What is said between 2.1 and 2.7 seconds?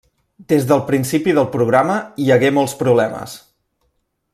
hi hagué